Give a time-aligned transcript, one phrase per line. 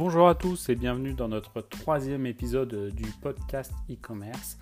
[0.00, 4.56] Bonjour à tous et bienvenue dans notre troisième épisode du podcast e-commerce.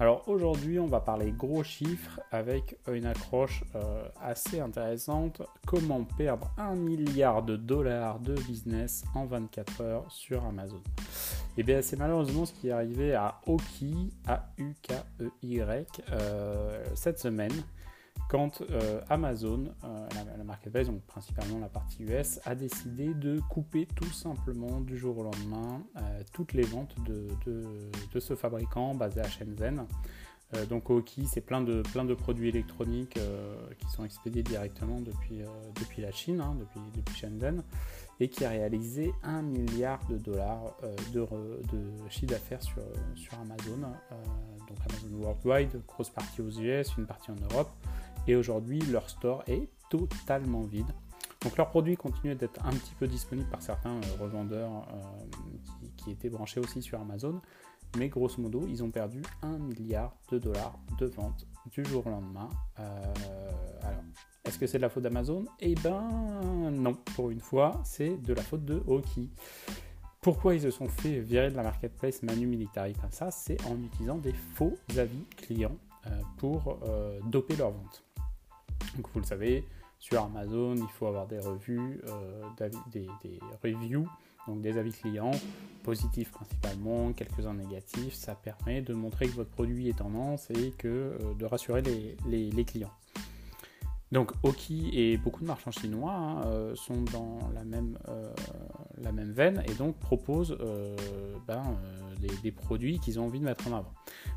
[0.00, 5.42] Alors aujourd'hui on va parler gros chiffres avec une accroche euh, assez intéressante.
[5.64, 10.82] Comment perdre un milliard de dollars de business en 24 heures sur Amazon?
[11.56, 17.54] Et eh bien c'est malheureusement ce qui est arrivé à Oki, A-U-K-E-Y, euh, cette semaine
[18.30, 20.08] quand euh, Amazon, euh,
[20.38, 25.18] la, marketplace, donc principalement la partie US, a décidé de couper tout simplement du jour
[25.18, 27.26] au lendemain euh, toutes les ventes de,
[28.20, 29.84] ce fabricant basé à Shenzhen.
[30.68, 33.18] donc Oki, c'est plein de, plein de produits électroniques
[33.78, 35.40] qui sont expédiés directement depuis,
[35.80, 37.64] depuis la Chine, hein, depuis, depuis Shenzhen,
[38.20, 40.76] et qui a réalisé un milliard de dollars
[41.12, 41.26] de,
[42.08, 42.82] chiffre d'affaires sur,
[43.16, 43.88] sur Amazon.
[44.68, 47.70] donc Amazon Worldwide, grosse partie aux US, une partie en Europe.
[48.26, 50.92] Et aujourd'hui, leur store est totalement vide.
[51.42, 56.10] Donc leurs produits continuent d'être un petit peu disponibles par certains euh, revendeurs euh, qui,
[56.10, 57.40] étaient branchés aussi sur Amazon.
[57.96, 62.10] Mais grosso modo, ils ont perdu 1 milliard de dollars de ventes du jour au
[62.10, 62.48] lendemain.
[62.78, 62.82] Euh,
[63.82, 64.02] alors,
[64.44, 65.44] est-ce que c'est de la faute d'Amazon?
[65.60, 66.08] Eh ben
[66.70, 69.30] non, pour une fois, c'est de la faute de Hoki.
[70.20, 73.30] Pourquoi ils se sont fait virer de la marketplace Manu Militari comme ça?
[73.30, 75.76] C'est en utilisant des faux avis clients
[76.36, 76.78] pour
[77.24, 78.04] doper leurs ventes.
[78.96, 79.64] Donc vous le savez,
[80.00, 82.42] sur Amazon, il faut avoir des revues, euh,
[82.90, 83.06] des,
[83.62, 84.08] reviews,
[84.46, 85.30] donc des avis clients,
[85.82, 88.14] positifs principalement, quelques-uns négatifs.
[88.14, 92.64] Ça permet de montrer que votre produit est tendance et que, euh, de rassurer les,
[92.64, 92.92] clients.
[94.12, 97.96] Donc Oki et beaucoup de marchands chinois hein, euh, sont dans la même,
[99.00, 100.56] la même veine et donc proposent
[101.46, 101.62] ben,
[102.42, 103.92] des, produits qu'ils ont envie de mettre en avant.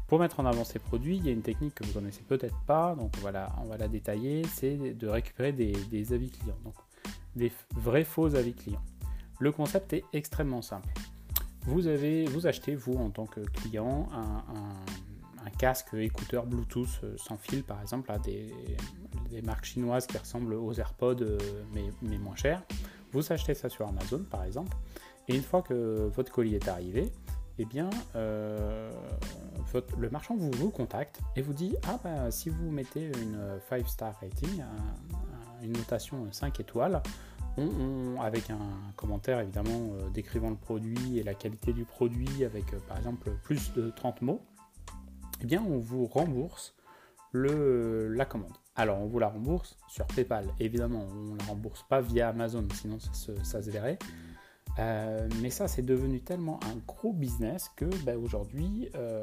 [0.07, 2.59] Pour mettre en avant ces produits, il y a une technique que vous connaissez peut-être
[2.67, 6.75] pas, donc on va la détailler, c'est de récupérer des, avis clients, donc
[7.35, 8.83] des vrais faux avis clients.
[9.39, 10.87] Le concept est extrêmement simple.
[11.65, 17.37] Vous, avez, vous achetez, vous, en tant que client, un, casque écouteur Bluetooth euh, sans
[17.37, 18.51] fil, par exemple, à des,
[19.41, 21.37] marques chinoises qui ressemblent aux AirPods, euh,
[21.73, 22.61] mais, moins chers.
[23.11, 24.75] Vous achetez ça sur Amazon, par exemple,
[25.27, 27.11] et une fois que votre colis est arrivé,
[27.59, 28.91] eh bien, euh,
[29.97, 34.15] le marchand vous, contacte et vous dit Ah, bah, si vous mettez une 5 star
[34.19, 34.63] rating,
[35.61, 37.01] une notation 5 étoiles,
[38.19, 38.57] avec un
[38.95, 43.71] commentaire évidemment euh, décrivant le produit et la qualité du produit, avec par exemple plus
[43.73, 44.41] de 30 mots,
[45.41, 46.73] eh bien, on vous rembourse
[47.33, 48.53] le, la commande.
[48.75, 50.47] Alors, on vous la rembourse sur PayPal.
[50.59, 53.99] Évidemment, on ne la rembourse pas via Amazon, sinon ça se verrait.
[54.79, 59.21] Euh, mais ça, c'est devenu tellement un gros business que ben, aujourd'hui, euh,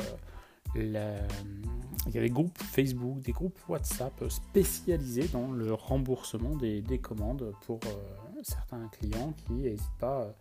[0.76, 7.52] il y a des groupes Facebook, des groupes WhatsApp spécialisés dans le remboursement des, commandes
[7.66, 10.32] pour euh, certains clients qui n'hésitent pas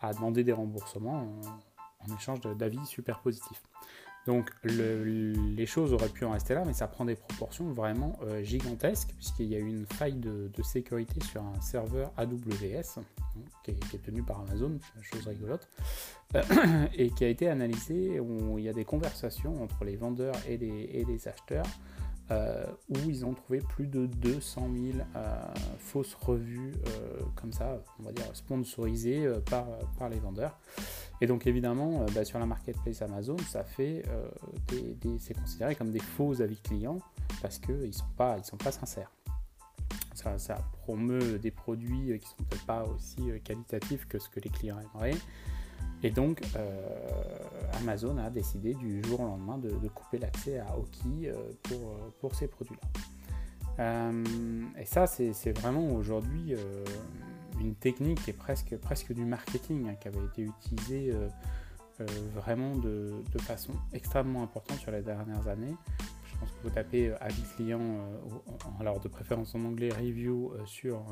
[0.00, 1.26] à demander des remboursements
[1.98, 3.62] en échange d'avis super positifs.
[4.26, 8.42] Donc les choses auraient pu en rester là, mais ça prend des proportions vraiment euh,
[8.42, 13.02] gigantesques, puisqu'il y a eu une faille de, sécurité sur un serveur AWS, hein,
[13.62, 15.68] qui, est, tenu par Amazon, chose rigolote,
[16.34, 16.42] euh,
[16.94, 20.56] et qui a été analysé, où il y a des conversations entre les vendeurs et
[20.56, 21.66] les acheteurs,
[22.30, 25.42] euh, où ils ont trouvé plus de 200 000 euh,
[25.78, 26.72] fausses revues
[27.36, 30.58] comme ça, on va dire sponsorisées par les vendeurs.
[31.20, 34.04] Et donc évidemment, bah, sur la marketplace Amazon, ça fait
[35.18, 36.98] c'est considéré comme des faux avis clients
[37.40, 39.10] parce qu'ils ne sont, pas, sont pas sincères.
[40.14, 44.78] Ça, promeut des produits qui sont peut-être pas aussi qualitatifs que ce que les clients
[44.80, 45.18] aimeraient.
[46.04, 47.38] Et donc, euh,
[47.80, 51.32] Amazon a décidé du jour au lendemain de, couper l'accès à Oki euh,
[51.62, 54.10] pour, euh, pour ces produits-là.
[54.78, 56.54] et ça, c'est vraiment aujourd'hui
[57.60, 61.12] une technique qui est presque, presque du marketing hein, qui avait été utilisée
[62.34, 65.76] vraiment de, façon extrêmement importante sur les dernières années.
[66.24, 67.80] Je pense que vous tapez avis client,
[68.80, 71.04] alors de préférence en anglais, review sur,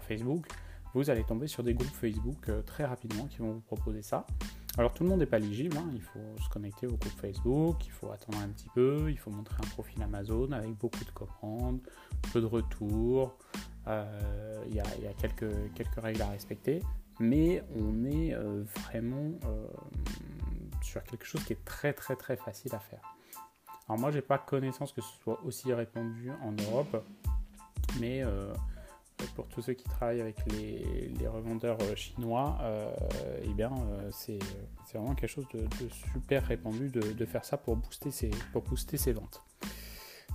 [0.00, 0.46] Facebook
[0.94, 4.26] vous allez tomber sur des groupes Facebook euh, très rapidement qui vont vous proposer ça.
[4.78, 5.88] Alors tout le monde n'est pas éligible, hein.
[5.92, 9.30] il faut se connecter au groupe Facebook, il faut attendre un petit peu, il faut
[9.30, 11.80] montrer un profil Amazon avec beaucoup de commandes,
[12.32, 16.80] peu de retours, euh, il y, a, quelques, règles à respecter,
[17.18, 19.32] mais on est euh, vraiment
[20.82, 23.02] sur quelque chose qui est très très très facile à faire.
[23.88, 27.04] Alors moi j'ai pas connaissance que ce soit aussi répandu en Europe,
[28.00, 28.22] mais
[29.34, 32.90] pour tous ceux qui travaillent avec les, revendeurs euh, chinois, euh,
[33.42, 34.38] eh bien, euh, c'est
[34.92, 35.66] vraiment quelque chose de,
[36.12, 39.42] super répandu de, faire ça pour booster pour booster ses ventes.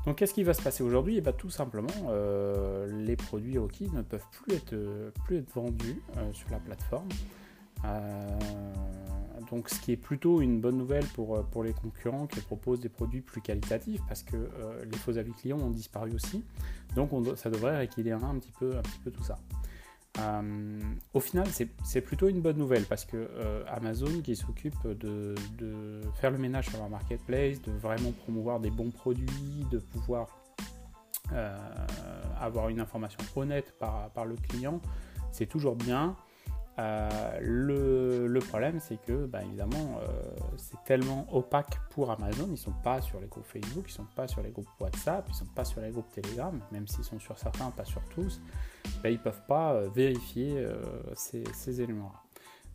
[0.08, 1.18] Donc qu'est-ce qui va se passer aujourd'hui?
[1.18, 1.90] Eh bien, Tout simplement,
[2.88, 4.74] les produits Oki ne peuvent plus être,
[5.26, 6.02] plus être vendus
[6.32, 7.10] sur la plateforme.
[9.52, 12.88] donc ce qui est plutôt une bonne nouvelle pour, pour les concurrents qui proposent des
[12.88, 14.38] produits plus qualitatifs parce que
[14.90, 16.46] les faux avis clients ont disparu aussi.
[16.96, 19.38] Donc ça devrait rééquilibrer un petit peu, un petit peu tout ça.
[20.20, 20.80] Euh,
[21.14, 21.48] au final,
[21.84, 25.36] c'est plutôt une bonne nouvelle parce que euh, Amazon, qui s'occupe de,
[26.16, 30.28] faire le ménage sur leur marketplace, de vraiment promouvoir des bons produits, de pouvoir
[31.34, 31.58] euh,
[32.40, 34.82] avoir une information honnête par, par le client,
[35.32, 36.16] c'est toujours bien.
[36.78, 40.00] Le, problème, c'est que, bah, évidemment,
[40.58, 42.46] c'est tellement opaque pour Amazon.
[42.48, 44.70] Ils ne sont pas sur les groupes Facebook, ils ne sont pas sur les groupes
[44.80, 47.86] WhatsApp, ils ne sont pas sur les groupes Telegram, même s'ils sont sur certains, pas
[47.86, 48.42] sur tous.
[49.04, 50.82] Ben, ils ne peuvent pas euh, vérifier euh,
[51.16, 52.22] ces, éléments-là.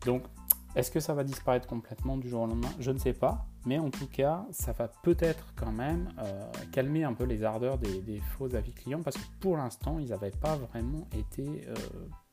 [0.05, 0.23] Donc,
[0.75, 2.71] est-ce que ça va disparaître complètement du jour au lendemain?
[2.79, 7.03] Je ne sais pas, mais en tout cas, ça va peut-être quand même euh, calmer
[7.03, 10.55] un peu les ardeurs des, faux avis clients, parce que pour l'instant, ils n'avaient pas
[10.55, 11.67] vraiment été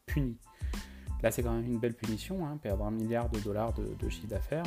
[0.07, 0.39] punis.
[1.23, 4.29] Là, c'est quand même une belle punition, hein, perdre un milliard de dollars de, chiffre
[4.29, 4.65] d'affaires.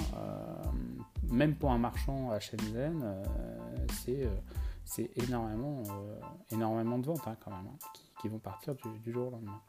[1.31, 3.03] même pour un marchand à Shenzhen,
[4.85, 5.83] c'est énormément,
[6.51, 7.77] énormément de ventes hein, quand même, hein,
[8.21, 9.61] qui vont partir du, jour au lendemain.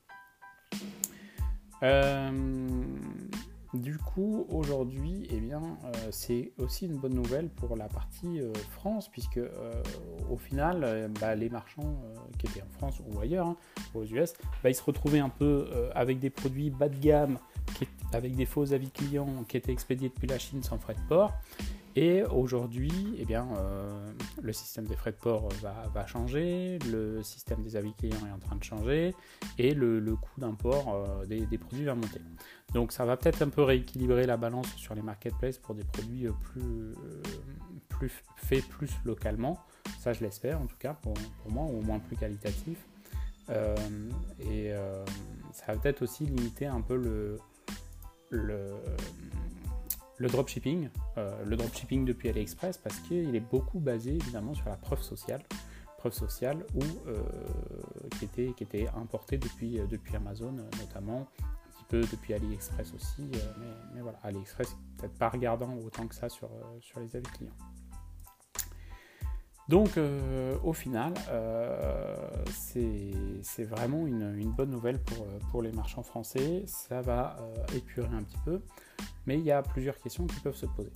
[3.75, 8.41] Euh, du coup, aujourd'hui, eh bien, euh, c'est aussi une bonne nouvelle pour la partie
[8.41, 9.41] euh, France, puisque
[10.31, 12.01] au final, bah, les marchands
[12.39, 13.57] qui étaient en France ou ailleurs, hein,
[13.95, 17.39] aux US, bah, se retrouvaient un peu avec des produits bas de gamme,
[18.13, 21.33] avec des faux avis clients qui étaient expédiés depuis la Chine sans frais de port.
[21.97, 24.13] Et aujourd'hui, eh bien, euh,
[24.43, 28.39] le système des frais de port va, changer, le système des avis clients est en
[28.39, 29.15] train de changer,
[29.59, 32.21] et le, coût d'import euh, des, produits va monter.
[32.73, 36.27] Donc ça va peut-être un peu rééquilibrer la balance sur les marketplaces pour des produits
[36.43, 37.23] plus, euh,
[37.89, 39.61] plus faits plus localement.
[40.01, 41.15] Ça, je l'espère en tout cas pour,
[41.49, 42.79] moi, ou au moins plus qualitatif.
[44.41, 44.73] et
[45.53, 47.39] ça va peut-être aussi limiter un peu le
[50.19, 50.89] le dropshipping,
[51.19, 55.43] euh, le dropshipping depuis AliExpress parce qu'il est beaucoup basé évidemment sur la preuve sociale,
[55.99, 56.65] preuve sociale
[57.07, 57.23] euh,
[58.19, 58.25] qui
[58.65, 63.39] était importée depuis euh, depuis Amazon notamment, un petit peu depuis AliExpress aussi, mais,
[63.95, 66.51] mais, voilà AliExpress peut-être pas regardant autant que ça sur
[66.81, 67.57] sur les avis clients.
[69.69, 69.99] Donc
[70.63, 71.15] au final,
[72.51, 76.65] c'est vraiment une, bonne nouvelle pour, pour les marchands français.
[76.67, 77.37] Ça va
[77.75, 78.61] épurer un petit peu.
[79.27, 80.93] Mais il y a plusieurs questions qui peuvent se poser.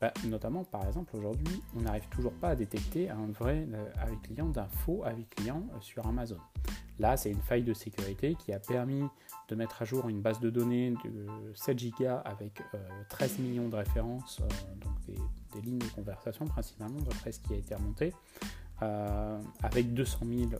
[0.00, 4.16] Bah, notamment, par exemple, aujourd'hui, on n'arrive toujours pas à détecter un vrai euh, avis
[4.20, 6.38] client d'un faux avis client euh, sur Amazon.
[6.98, 9.04] Là, c'est une faille de sécurité qui a permis
[9.48, 12.62] de mettre à jour une base de données de 7 Go avec
[13.10, 14.40] 13 euh, millions de références,
[14.80, 18.12] donc des, lignes de conversation principalement, d'après ce qui a été remonté,
[19.62, 20.50] avec 200 000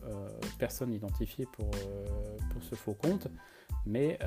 [0.58, 1.70] personnes identifiées pour,
[2.50, 3.28] pour ce faux compte.
[3.87, 4.19] Mais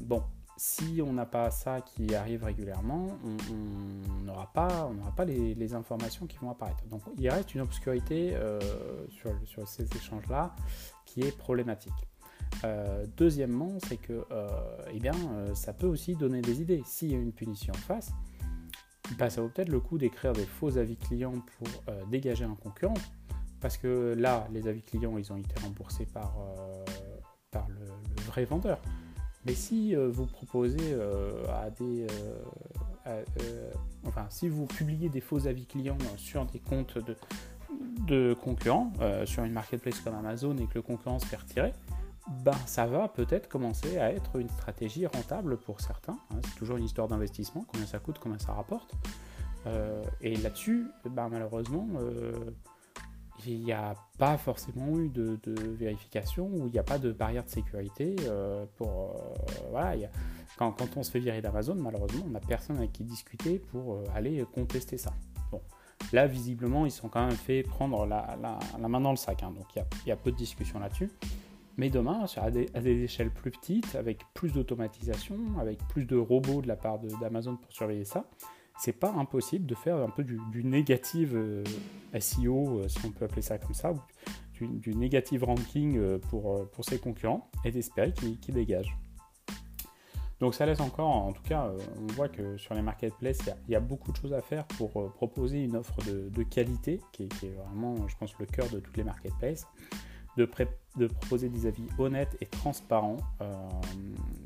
[0.00, 0.22] bon,
[0.56, 6.26] si on n'a pas ça qui arrive régulièrement, on n'aura pas, on pas les, informations
[6.26, 6.84] qui vont apparaître.
[6.86, 8.60] Donc il reste une obscurité euh,
[9.10, 10.54] sur, ces échanges-là
[11.04, 11.92] qui est problématique.
[12.62, 14.48] Euh, deuxièmement, c'est que euh,
[14.92, 15.14] eh bien,
[15.54, 16.82] ça peut aussi donner des idées.
[16.84, 18.12] S'il y a une punition en face,
[19.18, 21.68] bah, ça vaut peut-être le coup d'écrire des faux avis clients pour
[22.10, 22.94] dégager un concurrent.
[23.60, 26.36] Parce que là, les avis clients, ils ont été remboursés par,
[27.50, 27.86] par le
[28.26, 28.80] vrai vendeur.
[29.46, 32.06] Mais si euh, vous proposez euh, à des.
[33.06, 33.70] Euh,
[34.06, 36.98] enfin, si vous publiez des faux avis clients sur des comptes
[38.06, 38.92] de, concurrents,
[39.26, 41.72] sur une marketplace comme Amazon et que le concurrent se fait retirer,
[42.42, 46.18] ben, ça va peut-être commencer à être une stratégie rentable pour certains.
[46.30, 46.36] Hein.
[46.42, 48.94] C'est toujours une histoire d'investissement, combien ça coûte, combien ça rapporte.
[50.22, 51.86] et là-dessus, ben, malheureusement,
[53.46, 55.38] il n'y a pas forcément eu de,
[55.78, 59.16] vérification ou il n'y a pas de barrière de sécurité euh, pour
[59.74, 60.06] euh,
[60.56, 64.04] quand, on se fait virer d'Amazon malheureusement on n'a personne avec qui discuter pour euh,
[64.14, 65.12] aller contester ça
[65.50, 65.60] bon
[66.12, 68.36] là visiblement ils sont quand même fait prendre la,
[68.88, 69.52] main dans le sac hein.
[69.56, 71.10] donc il y, a peu de discussion là-dessus
[71.76, 76.68] mais demain à des échelles plus petites avec plus d'automatisation avec plus de robots de
[76.68, 78.24] la part d'Amazon pour surveiller ça
[78.78, 81.64] c'est pas impossible de faire un peu du, du négative euh,
[82.18, 83.92] SEO, euh, si on peut appeler ça comme ça,
[84.54, 88.96] du, du négative ranking euh, pour, pour ses concurrents, et d'espérer qu'ils dégagent.
[90.40, 93.38] Donc ça laisse encore, en tout cas, on voit que sur les marketplaces,
[93.68, 97.22] il y, a beaucoup de choses à faire pour proposer une offre de, qualité, qui
[97.22, 99.66] est, vraiment, je pense, le cœur de toutes les marketplaces,
[100.36, 100.46] de,
[100.96, 103.16] de proposer des avis honnêtes et transparents.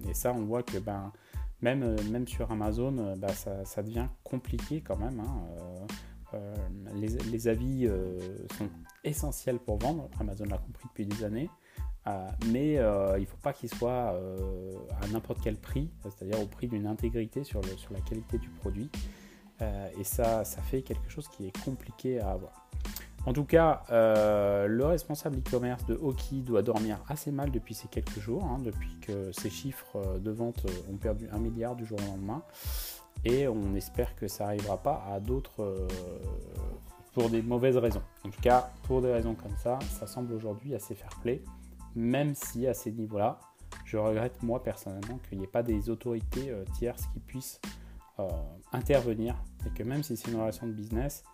[0.09, 1.11] et ça, on voit que ben,
[1.61, 5.21] même, euh, même sur Amazon, euh, bah, ça, devient compliqué quand même.
[5.21, 5.47] Hein,
[6.35, 6.55] euh,
[6.95, 7.89] les, avis
[8.59, 8.69] sont
[9.03, 10.09] essentiels pour vendre.
[10.21, 11.51] Amazon l'a compris depuis des années.
[12.53, 14.15] mais il ne faut pas qu'il soit
[15.01, 18.91] à n'importe quel prix, c'est-à-dire au prix d'une intégrité sur, sur la qualité du produit.
[19.61, 22.69] et ça, ça fait quelque chose qui est compliqué à avoir.
[23.27, 27.89] En tout cas, euh, le responsable e-commerce de Hockey doit dormir assez mal depuis ces
[27.89, 31.77] quelques jours, hein, depuis que ses chiffres euh, de vente euh, ont perdu un milliard
[31.77, 32.43] du jour au lendemain.
[33.25, 35.89] Et on espère que ça n'arrivera pas à d'autres
[37.13, 38.03] pour des mauvaises raisons.
[38.25, 41.43] En tout cas, pour des raisons comme ça, ça semble aujourd'hui assez fair play,
[41.97, 43.41] même si à ces niveaux-là,
[43.85, 47.61] je regrette moi personnellement qu'il n'y ait pas des autorités tierces qui puissent
[48.73, 49.35] intervenir
[49.67, 51.25] et que même si c'est une relation de business,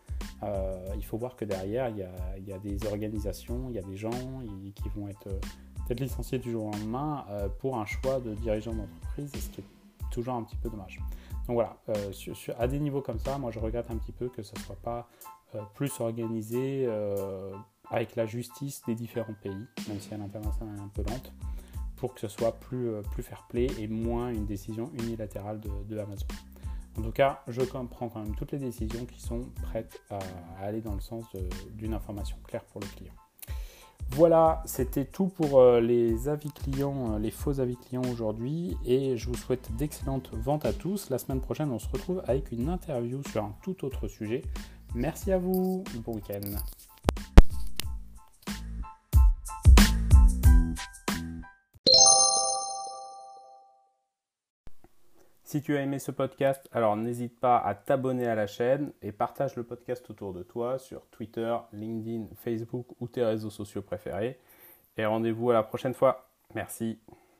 [0.43, 3.97] euh, il faut voir que derrière, il y, a, des organisations, il y a des
[3.97, 4.11] gens
[4.75, 5.41] qui vont être euh,
[5.87, 9.61] peut-être licenciés du jour au lendemain euh, pour un choix de dirigeant d'entreprise, ce qui
[9.61, 11.01] est toujours un petit peu dommage.
[11.47, 11.77] Donc voilà,
[12.59, 14.77] à des niveaux comme ça, moi je regrette un petit peu que ça ne soit
[14.77, 15.09] pas
[15.75, 16.89] plus organisé
[17.91, 21.35] avec la justice des différents pays, même si à l'international est un peu lente,
[21.97, 26.27] pour que ce soit plus, plus fair play et moins une décision unilatérale de Amazon.
[26.99, 30.19] En tout cas, je comprends quand même toutes les décisions qui sont prêtes à,
[30.63, 31.25] aller dans le sens
[31.73, 33.13] d'une information claire pour le client.
[34.11, 39.17] Voilà, c'était tout pour euh, les avis clients, euh, les faux avis clients aujourd'hui et
[39.17, 41.11] je vous souhaite d'excellentes ventes à tous.
[41.11, 44.43] La semaine prochaine, on se retrouve avec une interview sur un tout autre sujet.
[44.95, 46.57] Merci à vous, bon week-end.
[55.55, 59.13] Si tu as aimé ce podcast, alors n'hésite pas à t'abonner à la chaîne et
[59.13, 64.41] partage le podcast autour de toi sur Twitter, LinkedIn, Facebook ou tes réseaux sociaux préférés.
[64.97, 66.29] Et rendez-vous à la prochaine fois.
[66.57, 66.99] Merci.